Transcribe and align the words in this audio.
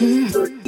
Mm-hmm. 0.00 0.59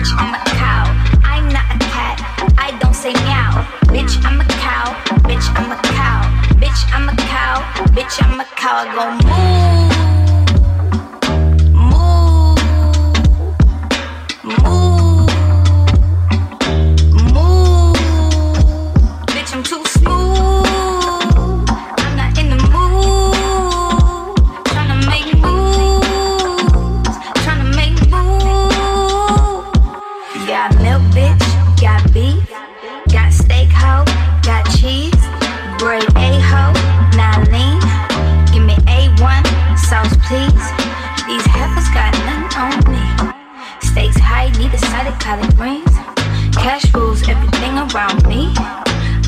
Bitch, 0.00 0.16
I'm 0.16 0.32
a 0.32 0.38
cow. 0.56 0.84
I'm 1.24 1.46
not 1.52 1.76
a 1.76 1.78
cat. 1.92 2.16
I 2.56 2.72
don't 2.80 2.94
say 2.94 3.12
meow. 3.12 3.52
Bitch, 3.92 4.16
I'm 4.24 4.40
a 4.40 4.44
cow. 4.44 4.96
Bitch, 5.28 5.44
I'm 5.54 5.70
a 5.70 5.76
cow. 5.92 6.24
Bitch, 6.56 6.80
I'm 6.94 7.06
a 7.10 7.16
cow. 7.16 7.60
Bitch, 7.92 8.16
I'm 8.24 8.40
a 8.40 8.44
cow. 8.56 8.80
I 8.80 8.94
go 8.96 9.29
collard 45.20 45.54
greens. 45.56 45.94
Cash 46.56 46.92
rules 46.94 47.22
everything 47.28 47.76
around 47.78 48.26
me. 48.26 48.52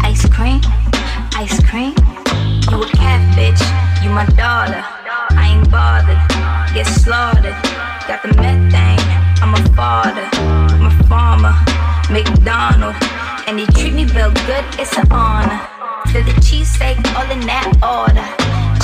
Ice 0.02 0.26
cream, 0.28 0.60
ice 1.36 1.62
cream. 1.68 1.94
You 2.70 2.82
a 2.82 2.88
cat, 2.96 3.20
bitch. 3.36 3.62
You 4.02 4.10
my 4.10 4.26
daughter. 4.34 4.82
I 5.36 5.54
ain't 5.54 5.70
bothered. 5.70 6.18
Get 6.74 6.86
slaughtered. 6.86 7.56
Got 8.08 8.22
the 8.22 8.34
methane. 8.40 9.04
I'm 9.42 9.54
a 9.54 9.62
father. 9.76 10.26
I'm 10.74 10.86
a 10.86 11.04
farmer. 11.04 11.54
McDonald. 12.10 12.96
And 13.46 13.58
they 13.58 13.66
treat 13.78 13.94
me 13.94 14.04
real 14.16 14.32
good. 14.48 14.64
It's 14.80 14.96
an 14.96 15.10
honor. 15.12 15.60
Fill 16.10 16.24
the 16.24 16.32
cheesesteak 16.40 16.98
all 17.14 17.30
in 17.30 17.40
that 17.46 17.68
order. 17.84 18.26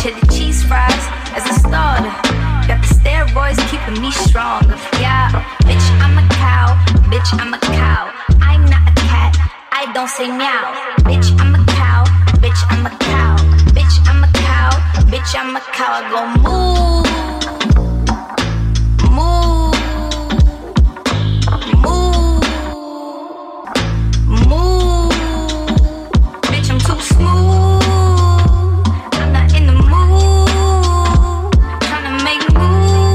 Chili 0.01 0.21
cheese 0.31 0.63
fries 0.63 1.05
as 1.35 1.45
a 1.51 1.55
starter. 1.61 2.15
Got 2.69 2.81
the 2.85 2.95
steroids 2.95 3.59
keeping 3.71 4.01
me 4.01 4.11
stronger. 4.13 4.77
don't 9.99 10.09
say 10.09 10.29
meow. 10.29 10.73
Bitch, 11.09 11.29
I'm 11.41 11.57
a 11.57 11.65
cow. 11.67 12.05
Bitch, 12.39 12.63
I'm 12.71 12.87
a 12.87 12.91
cow. 13.01 13.37
Bitch, 13.75 13.99
I'm 14.07 14.23
a 14.23 14.29
cow. 14.29 14.71
Bitch, 15.11 15.35
I'm 15.35 15.57
a 15.57 15.61
cow. 15.73 15.91
I 15.91 16.09
go 16.09 17.03
move. 17.03 17.08